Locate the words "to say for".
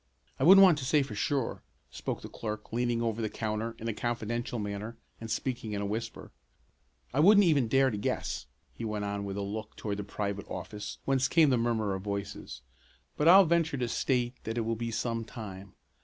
0.79-1.13